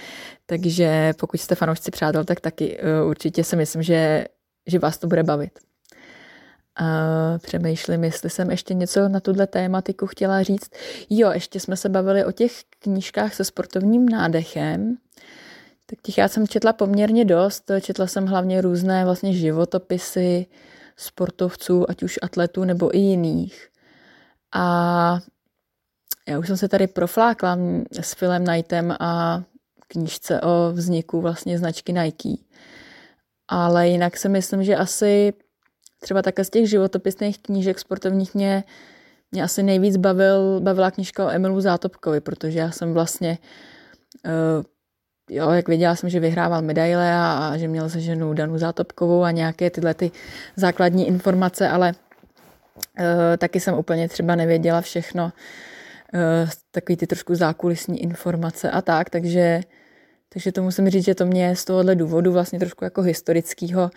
[0.47, 4.25] Takže pokud jste fanoušci přátel, tak taky uh, určitě si myslím, že,
[4.67, 5.59] že vás to bude bavit.
[6.77, 10.71] A přemýšlím, jestli jsem ještě něco na tuhle tématiku chtěla říct.
[11.11, 14.97] Jo, ještě jsme se bavili o těch knížkách se sportovním nádechem.
[15.87, 17.71] Tak těch já jsem četla poměrně dost.
[17.81, 20.47] Četla jsem hlavně různé vlastně životopisy
[20.97, 23.69] sportovců, ať už atletů nebo i jiných.
[24.55, 25.19] A
[26.29, 27.59] já už jsem se tady proflákla
[28.01, 29.43] s Philem Knightem a
[29.89, 32.35] knížce o vzniku vlastně značky Nike.
[33.49, 35.33] Ale jinak si myslím, že asi
[36.05, 38.65] třeba také z těch životopisných knížek sportovních mě,
[39.33, 43.39] mě asi nejvíc bavil, bavila knížka o Emilu Zátopkovi, protože já jsem vlastně,
[44.25, 44.65] uh,
[45.31, 49.23] jo, jak věděla jsem, že vyhrával medaile a, a že měl se ženu Danu Zátopkovou
[49.23, 50.11] a nějaké tyhle ty
[50.57, 55.33] základní informace, ale uh, taky jsem úplně třeba nevěděla všechno,
[56.71, 59.61] takový ty trošku zákulisní informace a tak, takže,
[60.29, 63.91] takže to musím říct, že to mě z tohohle důvodu vlastně trošku jako historického,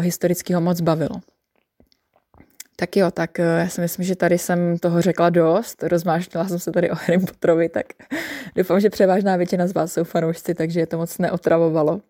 [0.00, 1.20] historického moc bavilo.
[2.76, 6.72] Tak jo, tak já si myslím, že tady jsem toho řekla dost, rozmášnila jsem se
[6.72, 7.86] tady o Harry Potterovi, tak
[8.56, 12.00] doufám, že převážná většina z vás jsou fanoušci, takže je to moc neotravovalo.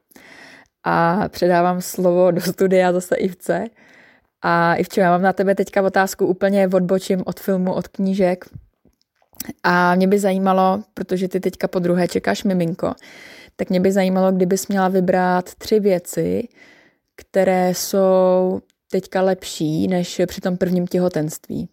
[0.85, 3.64] A předávám slovo do studia zase Ivce.
[4.42, 8.44] A Ivčo, já mám na tebe teďka otázku úplně odbočím od filmu, od knížek.
[9.62, 12.94] A mě by zajímalo, protože ty teďka po druhé čekáš miminko,
[13.57, 16.48] tak mě by zajímalo, kdybys měla vybrat tři věci,
[17.18, 21.68] které jsou teďka lepší než při tom prvním těhotenství.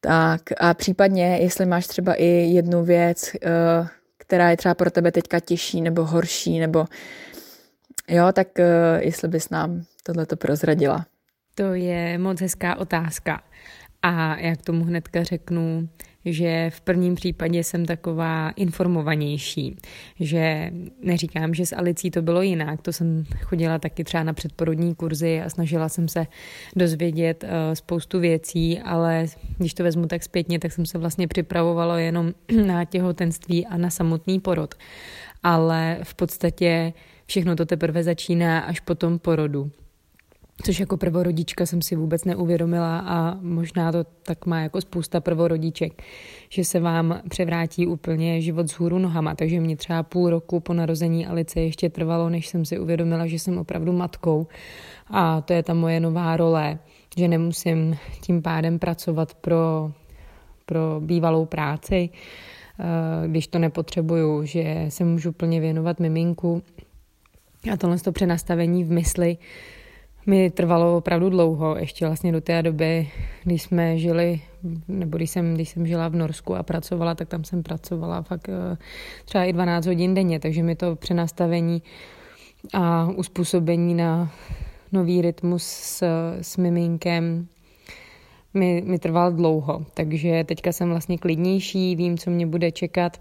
[0.00, 5.12] Tak a případně, jestli máš třeba i jednu věc, eh, která je třeba pro tebe
[5.12, 6.84] teďka těžší nebo horší, nebo
[8.08, 8.64] jo, tak eh,
[9.00, 11.06] jestli bys nám tohleto prozradila.
[11.54, 13.42] To je moc hezká otázka.
[14.02, 15.88] A já k tomu hnedka řeknu,
[16.24, 19.76] že v prvním případě jsem taková informovanější,
[20.20, 20.70] že
[21.02, 25.40] neříkám, že s Alicí to bylo jinak, to jsem chodila taky třeba na předporodní kurzy
[25.40, 26.26] a snažila jsem se
[26.76, 29.26] dozvědět uh, spoustu věcí, ale
[29.58, 32.32] když to vezmu tak zpětně, tak jsem se vlastně připravovalo jenom
[32.66, 34.74] na těhotenství a na samotný porod.
[35.42, 36.92] Ale v podstatě
[37.26, 39.70] všechno to teprve začíná až po tom porodu
[40.62, 46.02] což jako prvorodička jsem si vůbec neuvědomila a možná to tak má jako spousta prvorodiček,
[46.48, 50.74] že se vám převrátí úplně život z hůru nohama, takže mě třeba půl roku po
[50.74, 54.46] narození Alice ještě trvalo, než jsem si uvědomila, že jsem opravdu matkou.
[55.10, 56.78] A to je ta moje nová role,
[57.16, 59.92] že nemusím tím pádem pracovat pro,
[60.66, 66.62] pro bývalou práci, eh, když to nepotřebuju, že se můžu plně věnovat miminku
[67.72, 69.36] a tohle to přenastavení v mysli
[70.30, 73.08] mi trvalo opravdu dlouho, ještě vlastně do té doby,
[73.44, 74.40] když jsme žili,
[74.88, 78.48] nebo když jsem, když jsem žila v Norsku a pracovala, tak tam jsem pracovala fakt
[78.48, 78.76] eh,
[79.24, 81.82] třeba i 12 hodin denně, takže mi to přenastavení
[82.72, 84.32] a uspůsobení na
[84.92, 86.02] nový rytmus s,
[86.40, 87.46] s miminkem
[88.54, 93.20] mi, mi trval dlouho, takže teďka jsem vlastně klidnější, vím, co mě bude čekat,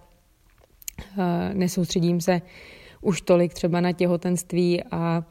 [1.19, 2.41] eh, nesoustředím se
[3.01, 5.23] už tolik třeba na těhotenství a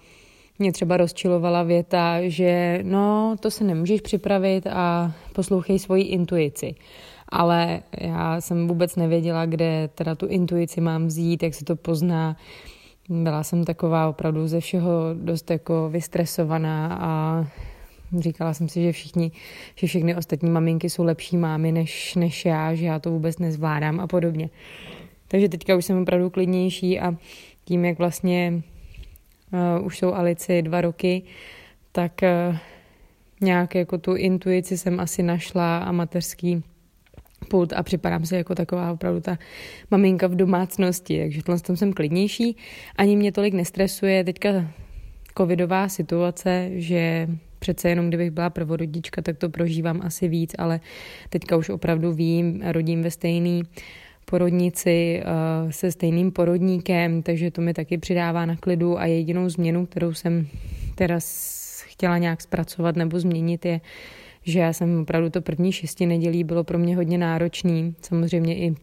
[0.58, 6.74] mě třeba rozčilovala věta, že no, to se nemůžeš připravit a poslouchej svoji intuici.
[7.28, 12.36] Ale já jsem vůbec nevěděla, kde teda tu intuici mám vzít, jak se to pozná.
[13.08, 17.44] Byla jsem taková opravdu ze všeho dost jako vystresovaná a
[18.18, 19.30] říkala jsem si, že všichni,
[19.76, 24.00] že všechny ostatní maminky jsou lepší mámy než, než já, že já to vůbec nezvládám
[24.00, 24.50] a podobně.
[25.28, 27.14] Takže teďka už jsem opravdu klidnější a
[27.64, 28.62] tím, jak vlastně
[29.52, 31.22] uh, už jsou Alici dva roky,
[31.92, 32.56] tak uh,
[33.40, 36.62] nějak jako tu intuici jsem asi našla a mateřský
[37.50, 39.38] pult a připadám si jako taková opravdu ta
[39.90, 42.56] maminka v domácnosti, takže v tom jsem klidnější.
[42.96, 44.48] Ani mě tolik nestresuje teďka
[45.38, 50.80] covidová situace, že přece jenom kdybych byla prvorodička, tak to prožívám asi víc, ale
[51.28, 53.62] teďka už opravdu vím, rodím ve stejný
[54.30, 58.98] porodnici uh, se stejným porodníkem, takže to mi taky přidává na klidu.
[58.98, 60.46] A jedinou změnu, kterou jsem
[60.94, 61.18] teda
[61.84, 63.80] chtěla nějak zpracovat nebo změnit je,
[64.42, 68.74] že já jsem opravdu to první šesti nedělí bylo pro mě hodně náročný, samozřejmě i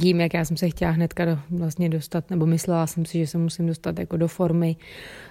[0.00, 3.26] tím, jak já jsem se chtěla hnedka do, vlastně dostat, nebo myslela jsem si, že
[3.26, 4.76] se musím dostat jako do formy.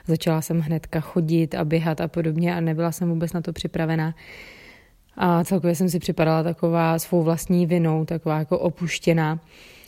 [0.07, 4.15] Začala jsem hnedka chodit a běhat a podobně a nebyla jsem vůbec na to připravená
[5.17, 9.39] a celkově jsem si připadala taková svou vlastní vinou, taková jako opuštěná.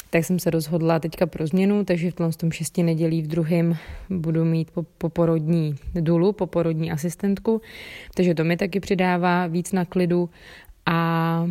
[0.09, 3.77] Tak jsem se rozhodla teďka pro změnu, takže v tom šesti nedělí v druhém
[4.09, 7.61] budu mít poporodní dulu, poporodní asistentku,
[8.15, 10.29] takže to mi taky přidává víc na klidu
[10.85, 11.49] a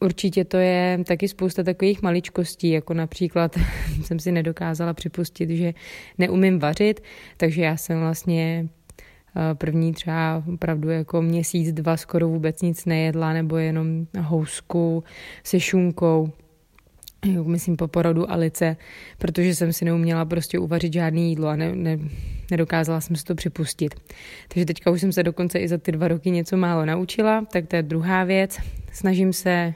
[0.00, 3.58] určitě to je taky spousta takových maličkostí, jako například
[4.04, 5.74] jsem si nedokázala připustit, že
[6.18, 7.00] neumím vařit,
[7.36, 8.68] takže já jsem vlastně
[9.54, 15.04] první třeba opravdu jako měsíc, dva skoro vůbec nic nejedla, nebo jenom housku
[15.44, 16.32] se šunkou
[17.42, 18.76] myslím po porodu Alice,
[19.18, 21.98] protože jsem si neuměla prostě uvařit žádné jídlo a ne, ne,
[22.50, 23.94] nedokázala jsem si to připustit.
[24.48, 27.66] Takže teďka už jsem se dokonce i za ty dva roky něco málo naučila, tak
[27.66, 28.58] to je druhá věc.
[28.92, 29.74] Snažím se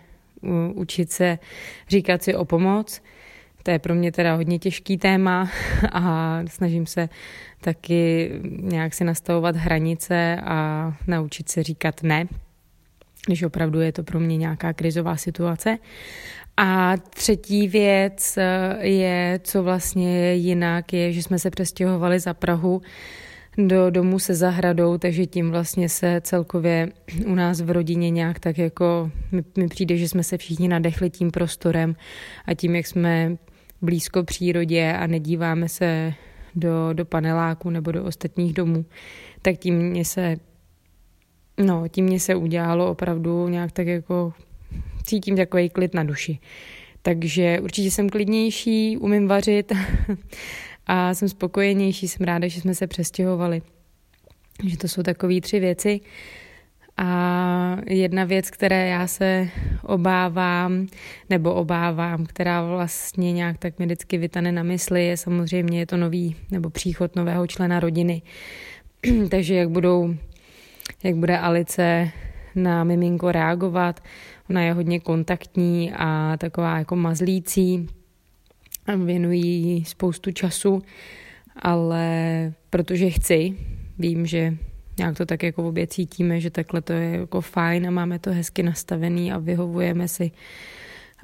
[0.75, 1.39] učit se
[1.89, 3.03] říkat si o pomoc,
[3.63, 5.51] to je pro mě teda hodně těžký téma
[5.93, 7.09] a snažím se
[7.61, 12.27] taky nějak si nastavovat hranice a naučit se říkat ne,
[13.27, 15.79] když opravdu je to pro mě nějaká krizová situace.
[16.57, 18.39] A třetí věc
[18.81, 22.83] je, co vlastně je jinak, je, že jsme se přestěhovali za Prahu
[23.59, 26.89] do domu se zahradou, takže tím vlastně se celkově
[27.27, 31.11] u nás v rodině nějak tak jako mi, mi přijde, že jsme se všichni nadechli
[31.11, 31.97] tím prostorem
[32.47, 33.37] a tím, jak jsme
[33.83, 36.15] blízko přírodě a nedíváme se
[36.55, 38.85] do, do paneláku nebo do ostatních domů,
[39.43, 40.37] tak tím mě se
[41.59, 44.33] no, tím mě se udělalo opravdu nějak tak jako
[45.05, 46.39] cítím takový klid na duši.
[47.03, 49.73] Takže určitě jsem klidnější, umím vařit
[50.87, 53.63] a jsem spokojenější, jsem ráda, že jsme se přestěhovali.
[54.69, 56.01] Že to jsou takové tři věci.
[57.05, 59.49] A jedna věc, které já se
[59.83, 60.87] obávám,
[61.31, 65.97] nebo obávám, která vlastně nějak tak mi vždycky vytane na mysli, je samozřejmě je to
[65.97, 68.23] nový, nebo příchod nového člena rodiny.
[69.31, 70.15] Takže jak budou,
[71.05, 72.11] jak bude Alice
[72.55, 74.01] na miminko reagovat,
[74.51, 77.89] ona je hodně kontaktní a taková jako mazlící,
[79.05, 80.83] věnují spoustu času,
[81.57, 83.57] ale protože chci,
[83.99, 84.57] vím, že
[84.99, 88.31] nějak to tak jako obě cítíme, že takhle to je jako fajn a máme to
[88.31, 90.31] hezky nastavený a vyhovujeme si.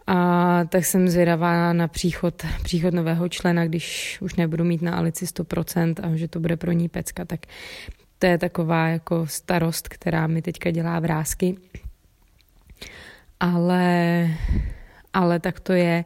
[0.07, 5.25] A tak jsem zvědavá na příchod, příchod nového člena, když už nebudu mít na Alici
[5.25, 7.41] 100% a že to bude pro ní pecka, tak
[8.19, 11.57] to je taková jako starost, která mi teďka dělá vrázky.
[13.41, 14.29] Ale,
[15.13, 16.05] ale tak to je.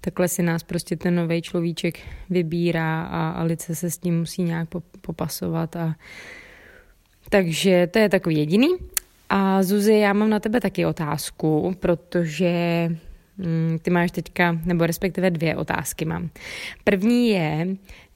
[0.00, 1.98] Takhle si nás prostě ten nový človíček
[2.30, 4.68] vybírá a Alice se s tím musí nějak
[5.00, 5.94] popasovat a
[7.30, 8.68] takže to je takový jediný.
[9.28, 12.52] A Zuzi, já mám na tebe taky otázku, protože
[13.38, 16.30] mm, ty máš teďka, nebo respektive dvě otázky mám.
[16.84, 17.66] První je,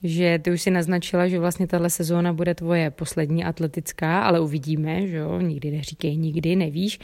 [0.03, 5.07] že ty už si naznačila, že vlastně tahle sezóna bude tvoje poslední atletická, ale uvidíme,
[5.07, 6.99] že jo, nikdy neříkej nikdy, nevíš,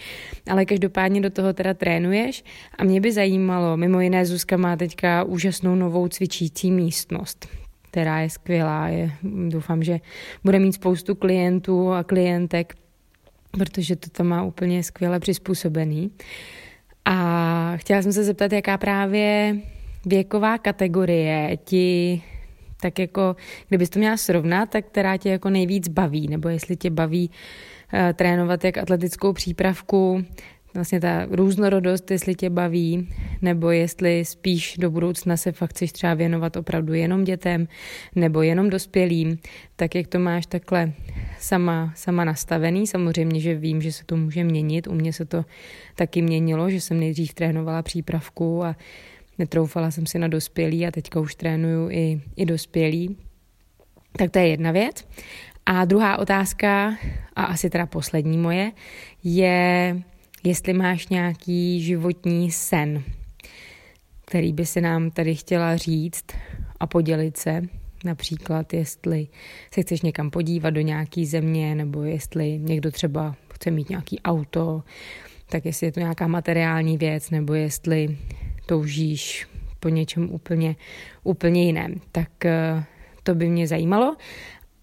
[0.50, 2.44] ale každopádně do toho teda trénuješ
[2.78, 7.48] a mě by zajímalo, mimo jiné Zuzka má teďka úžasnou novou cvičící místnost
[7.90, 8.88] která je skvělá.
[8.88, 9.12] Je,
[9.48, 10.00] doufám, že
[10.44, 12.74] bude mít spoustu klientů a klientek,
[13.50, 16.10] protože to tam má úplně skvěle přizpůsobený.
[17.04, 19.56] A chtěla jsem se zeptat, jaká právě
[20.06, 22.22] věková kategorie ti
[22.82, 23.36] tak jako,
[23.68, 28.00] kdybys to měla srovnat, tak která tě jako nejvíc baví, nebo jestli tě baví uh,
[28.12, 30.24] trénovat jak atletickou přípravku,
[30.74, 33.08] vlastně ta různorodost, jestli tě baví,
[33.42, 37.68] nebo jestli spíš do budoucna se fakt chceš třeba věnovat opravdu jenom dětem,
[38.14, 39.38] nebo jenom dospělým,
[39.76, 40.92] tak jak to máš takhle
[41.38, 42.86] sama, sama nastavený.
[42.86, 45.44] Samozřejmě, že vím, že se to může měnit, u mě se to
[45.94, 48.76] taky měnilo, že jsem nejdřív trénovala přípravku a
[49.38, 53.16] netroufala jsem si na dospělý a teďka už trénuju i, i dospělý.
[54.18, 55.04] Tak to je jedna věc.
[55.66, 56.96] A druhá otázka,
[57.36, 58.72] a asi teda poslední moje,
[59.24, 60.02] je,
[60.44, 63.02] jestli máš nějaký životní sen,
[64.26, 66.24] který by se nám tady chtěla říct
[66.80, 67.62] a podělit se.
[68.04, 69.28] Například, jestli
[69.74, 74.82] se chceš někam podívat do nějaké země, nebo jestli někdo třeba chce mít nějaký auto,
[75.48, 78.18] tak jestli je to nějaká materiální věc, nebo jestli
[78.66, 79.48] toužíš
[79.80, 80.76] po něčem úplně,
[81.22, 81.94] úplně jiném.
[82.12, 82.84] Tak eh,
[83.22, 84.16] to by mě zajímalo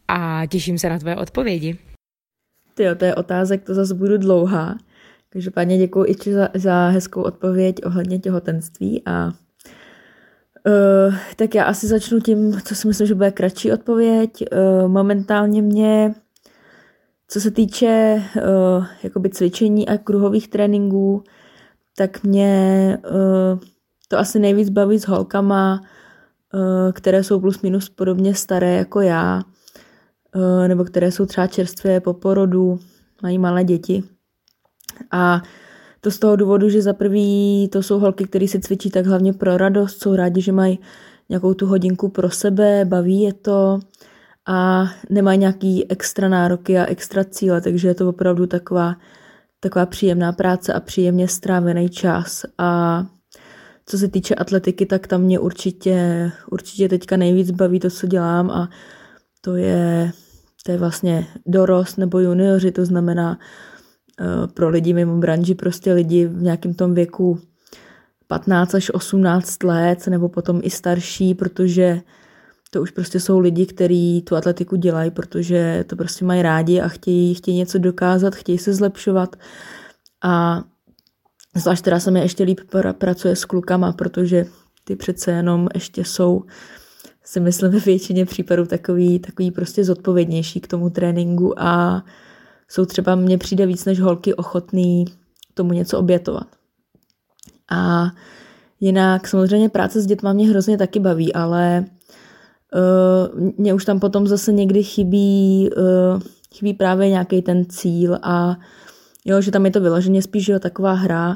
[0.08, 1.78] a těším se na tvoje odpovědi.
[2.74, 4.78] Ty to je otázek, to zase budu dlouhá.
[5.30, 12.20] Každopádně děkuji i za, za hezkou odpověď ohledně těhotenství a uh, tak já asi začnu
[12.20, 14.32] tím, co si myslím, že bude kratší odpověď.
[14.52, 16.16] Uh, momentálně mě,
[17.28, 21.24] co se týče uh, jakoby cvičení a kruhových tréninků,
[21.98, 23.60] tak mě uh,
[24.08, 25.82] to asi nejvíc baví s holkama,
[26.54, 29.44] uh, které jsou plus minus podobně staré jako já,
[30.36, 32.80] uh, nebo které jsou třeba čerstvě po porodu,
[33.24, 34.04] mají malé děti.
[35.12, 35.42] A
[36.02, 39.34] to z toho důvodu, že za prvý to jsou holky, které se cvičí tak hlavně
[39.34, 40.80] pro radost, jsou rádi, že mají
[41.30, 43.80] nějakou tu hodinku pro sebe, baví je to
[44.48, 48.96] a nemají nějaký extra nároky a extra cíle, takže je to opravdu taková,
[49.60, 52.46] taková příjemná práce a příjemně strávený čas.
[52.58, 53.06] A
[53.86, 58.52] co se týče atletiky, tak tam mě určitě, určitě teďka nejvíc baví to, co dělám
[58.52, 58.70] a
[59.42, 60.12] to je,
[60.66, 63.40] to je vlastně dorost nebo junioři, to znamená
[64.54, 67.40] pro lidi mimo branži, prostě lidi v nějakém tom věku
[68.28, 72.02] 15 až 18 let, nebo potom i starší, protože
[72.72, 76.88] to už prostě jsou lidi, kteří tu atletiku dělají, protože to prostě mají rádi a
[76.88, 79.36] chtějí, chtějí něco dokázat, chtějí se zlepšovat.
[80.24, 80.64] A
[81.56, 82.60] zvlášť teda se mi ještě líp
[82.98, 84.46] pracuje s klukama, protože
[84.84, 86.44] ty přece jenom ještě jsou,
[87.24, 92.04] si myslím, ve většině případů takový, takový prostě zodpovědnější k tomu tréninku a
[92.68, 95.06] jsou třeba, mně přijde víc než holky ochotný
[95.54, 96.48] tomu něco obětovat.
[97.72, 98.08] A
[98.80, 101.86] jinak samozřejmě práce s dětma mě hrozně taky baví, ale
[102.76, 106.22] uh, mě už tam potom zase někdy chybí, uh,
[106.56, 108.58] chybí právě nějaký ten cíl a
[109.26, 111.36] jo, že tam je to vyloženě spíš jo, taková hra,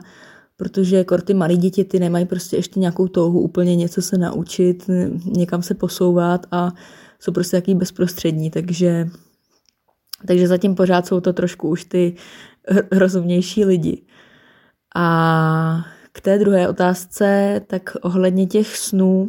[0.57, 4.89] protože jako ty malí děti, ty nemají prostě ještě nějakou touhu úplně něco se naučit,
[5.25, 6.71] někam se posouvat a
[7.19, 9.09] jsou prostě takový bezprostřední, takže,
[10.27, 12.15] takže zatím pořád jsou to trošku už ty
[12.91, 14.01] rozumnější lidi.
[14.95, 19.27] A k té druhé otázce, tak ohledně těch snů,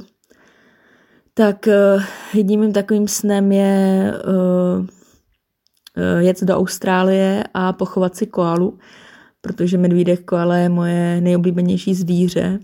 [1.35, 2.03] tak uh,
[2.35, 4.87] jedním mým takovým snem je uh,
[6.19, 8.79] jet do Austrálie a pochovat si koalu,
[9.41, 12.59] protože medvídek koala je moje nejoblíbenější zvíře.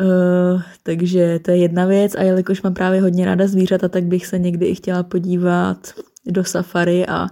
[0.00, 4.26] Uh, takže to je jedna věc a jelikož mám právě hodně ráda zvířata, tak bych
[4.26, 5.94] se někdy i chtěla podívat
[6.26, 7.26] do safari a,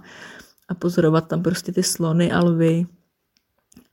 [0.69, 2.85] a pozorovat tam prostě ty slony a lvy.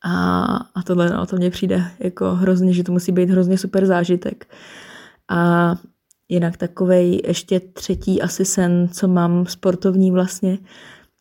[0.05, 0.45] A,
[0.75, 4.47] a tohle, no, to mně přijde jako hrozně, že to musí být hrozně super zážitek.
[5.29, 5.75] A
[6.29, 10.59] jinak takovej ještě třetí asi sen, co mám sportovní vlastně,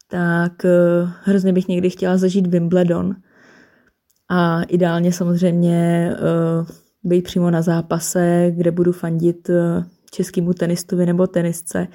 [0.08, 3.16] tak uh, hrozně bych někdy chtěla zažít Wimbledon.
[4.30, 6.68] A ideálně samozřejmě uh,
[7.04, 9.56] být přímo na zápase, kde budu fandit uh,
[10.12, 11.88] českému tenistovi nebo tenisce.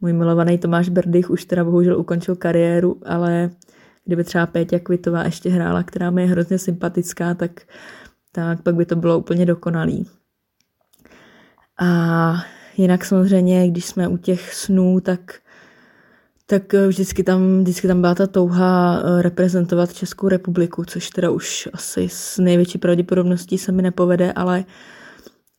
[0.00, 3.50] Můj milovaný Tomáš Berdych už teda bohužel ukončil kariéru, ale
[4.04, 7.60] kdyby třeba Péťa Kvitová ještě hrála, která mi je hrozně sympatická, tak,
[8.32, 10.06] tak pak by to bylo úplně dokonalý.
[11.80, 12.34] A
[12.76, 15.20] jinak samozřejmě, když jsme u těch snů, tak
[16.50, 21.68] tak vždycky tam, vždycky tam byla ta touha eh, reprezentovat Českou republiku, což teda už
[21.72, 24.64] asi s největší pravděpodobností se mi nepovede, ale,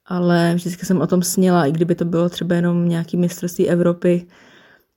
[0.06, 4.28] ale vždycky jsem o tom sněla, i kdyby to bylo třeba jenom nějaký mistrovství Evropy,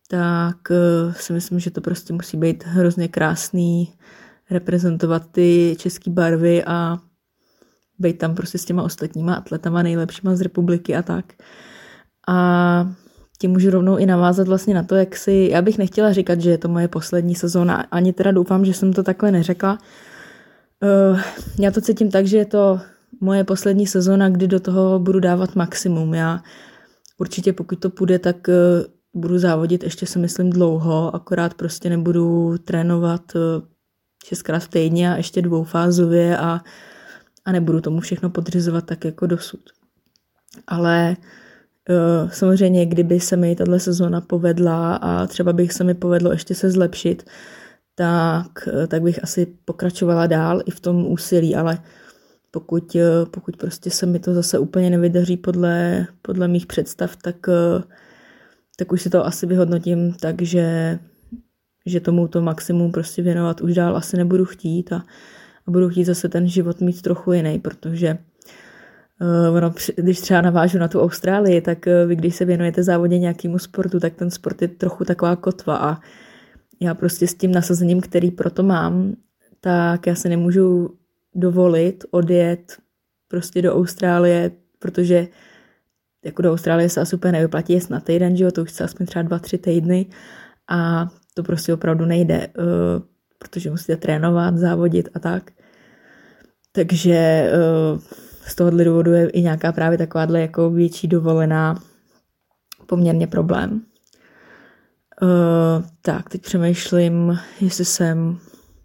[0.09, 3.92] tak eh, si myslím, že to prostě musí být hrozně krásný,
[4.50, 6.98] reprezentovat ty české barvy a
[7.98, 11.24] být tam prostě s těma ostatníma atletama nejlepšíma z republiky a tak.
[12.28, 12.92] A
[13.38, 16.50] tím můžu rovnou i navázat vlastně na to, jak si, já bych nechtěla říkat, že
[16.50, 19.78] je to moje poslední sezóna, ani teda doufám, že jsem to takhle neřekla.
[20.82, 21.20] Uh,
[21.59, 22.80] já to cítím tak, že je to
[23.21, 26.15] moje poslední sezóna, kdy do toho budu dávat maximum.
[26.15, 26.43] Já
[27.19, 28.55] určitě pokud to půjde, tak uh,
[29.23, 33.41] budu závodit ještě si myslím dlouho, akorát prostě nebudu trénovat uh,
[34.25, 36.61] šestkrát v týdně a ještě dvoufázově a,
[37.45, 39.61] a nebudu tomu všechno podřizovat tak jako dosud.
[40.67, 41.17] Ale
[41.89, 46.55] Eh, samozřejmě, kdyby se mi tahle sezóna povedla a třeba bych se mi povedlo ještě
[46.55, 47.27] se zlepšit,
[47.95, 51.79] tak, eh, tak bych asi pokračovala dál i v tom úsilí, ale
[52.55, 57.36] pokud, eh, pokud prostě se mi to zase úplně nevydaří podle, podle mých představ, tak,
[58.76, 60.98] tak už si to asi vyhodnotím tak, že,
[61.86, 65.05] že tomu to maximum prostě věnovat už dál asi nebudu chtít a,
[65.66, 68.18] a budu chtít zase ten život mít trochu jiný, protože
[69.20, 73.18] Uh, ono, když třeba navážu na tu Austrálii, tak uh, vy, když se věnujete závodě
[73.18, 76.00] nějakému sportu, tak ten sport je trochu taková kotva a
[76.80, 79.14] já prostě s tím nasazením, který proto mám,
[79.61, 80.98] tak já se nemůžu
[81.35, 82.76] dovolit odjet
[83.28, 85.28] prostě do Austrálie, protože
[86.24, 88.85] jako do Austrálie se asi úplně nevyplatí jest na týden, že jo, to už se
[88.85, 90.07] aspoň třeba dva, tři týdny
[90.70, 92.64] a to prostě opravdu nejde, uh,
[93.39, 95.51] protože musíte trénovat, závodit a tak.
[96.72, 97.51] Takže
[97.95, 98.01] uh,
[98.47, 101.82] z tohohle důvodu je i nějaká právě takováhle jako větší dovolená
[102.87, 103.82] poměrně problém.
[105.22, 108.39] Uh, tak, teď přemýšlím, jestli jsem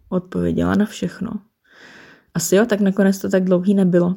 [0.10, 1.32] odpověděla na všechno.
[2.34, 4.16] Asi jo, tak nakonec to tak dlouhý nebylo.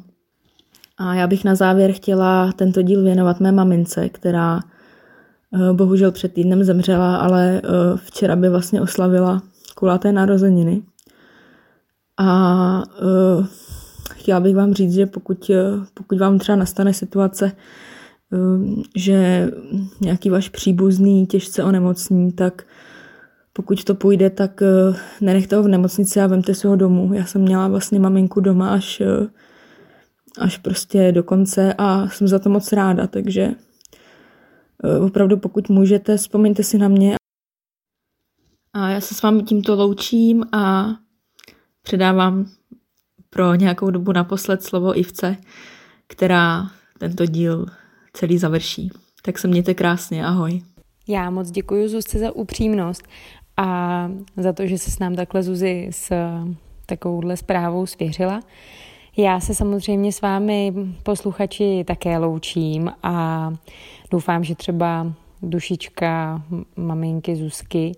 [0.97, 4.59] A já bych na závěr chtěla tento díl věnovat mé mamince, která
[5.51, 9.41] uh, bohužel před týdnem zemřela, ale uh, včera by vlastně oslavila
[9.75, 10.81] kulaté narozeniny.
[12.17, 12.83] A
[13.39, 13.45] uh,
[14.23, 15.55] chtěla bych vám říct, že pokud, eh,
[15.93, 18.37] pokud vám třeba nastane situace, eh,
[18.95, 19.49] že
[20.01, 22.63] nějaký váš příbuzný těžce onemocní, tak
[23.53, 27.13] pokud to půjde, tak eh, nenechte ho v nemocnici a vemte si ho domů.
[27.13, 29.01] Já jsem měla vlastně maminku doma až,
[30.37, 33.51] až prostě do konce a jsem za to moc ráda, takže
[35.05, 37.15] opravdu pokud můžete, vzpomeňte si na mě.
[38.73, 40.93] A já se s vámi tímto loučím a
[41.81, 42.45] předávám
[43.29, 45.37] pro nějakou dobu naposled slovo Ivce,
[46.07, 47.65] která tento díl
[48.13, 48.91] celý završí.
[49.21, 50.61] Tak se mějte krásně, ahoj.
[51.07, 53.07] Já moc děkuji Zuzce za upřímnost
[53.57, 56.11] a za to, že se s nám takhle Zuzi s
[56.85, 58.41] takovouhle zprávou svěřila.
[59.17, 60.73] Já se samozřejmě s vámi
[61.03, 63.49] posluchači také loučím a
[64.11, 66.43] doufám, že třeba dušička
[66.75, 67.91] maminky Zuzky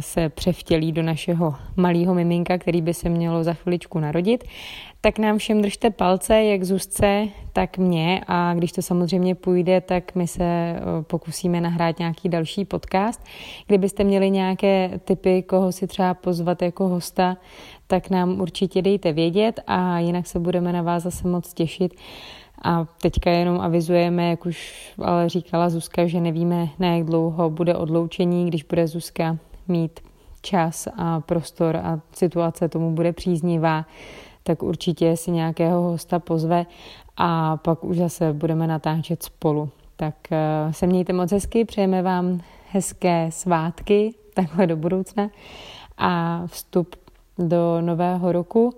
[0.00, 4.44] se převtělí do našeho malého miminka, který by se mělo za chviličku narodit.
[5.00, 10.14] Tak nám všem držte palce, jak Zuzce, tak mě a když to samozřejmě půjde, tak
[10.14, 13.24] my se pokusíme nahrát nějaký další podcast.
[13.66, 17.36] Kdybyste měli nějaké typy, koho si třeba pozvat jako hosta,
[17.86, 21.94] tak nám určitě dejte vědět a jinak se budeme na vás zase moc těšit.
[22.64, 27.76] A teďka jenom avizujeme, jak už ale říkala Zuzka, že nevíme, na jak dlouho bude
[27.76, 29.38] odloučení, když bude Zuzka
[29.70, 30.00] mít
[30.42, 33.86] čas a prostor a situace tomu bude příznivá,
[34.42, 36.66] tak určitě si nějakého hosta pozve
[37.16, 39.68] a pak už zase budeme natáčet spolu.
[39.96, 42.40] Tak eh, se mějte moc hezky, přejeme vám
[42.70, 45.30] hezké svátky, takhle do budoucna
[45.98, 46.96] a vstup
[47.38, 48.74] do nového roku.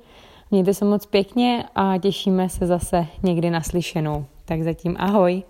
[0.50, 4.24] Mějte se moc pěkně a těšíme se zase někdy naslyšenou.
[4.44, 5.42] Tak zatím ahoj.